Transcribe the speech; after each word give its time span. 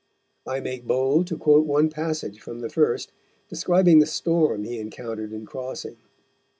I 0.47 0.59
make 0.61 0.87
bold 0.87 1.27
to 1.27 1.37
quote 1.37 1.67
one 1.67 1.87
passage 1.91 2.39
from 2.39 2.61
the 2.61 2.71
first, 2.71 3.11
describing 3.49 3.99
the 3.99 4.07
storm 4.07 4.63
he 4.63 4.79
encountered 4.79 5.31
in 5.31 5.45
crossing. 5.45 5.97